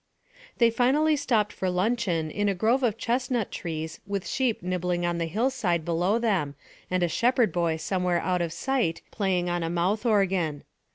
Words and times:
They 0.57 0.71
finally 0.71 1.15
stopped 1.15 1.53
for 1.53 1.69
luncheon 1.69 2.31
in 2.31 2.49
a 2.49 2.55
grove 2.55 2.81
of 2.81 2.97
chestnut 2.97 3.51
trees 3.51 3.99
with 4.07 4.27
sheep 4.27 4.63
nibbling 4.63 5.05
on 5.05 5.19
the 5.19 5.27
hill 5.27 5.51
side 5.51 5.85
below 5.85 6.17
them 6.17 6.55
and 6.89 7.03
a 7.03 7.07
shepherd 7.07 7.51
boy 7.53 7.77
somewhere 7.77 8.19
out 8.19 8.41
of 8.41 8.51
sight 8.51 9.03
playing 9.11 9.47
on 9.47 9.61
a 9.61 9.69
mouth 9.69 10.03
organ. 10.03 10.63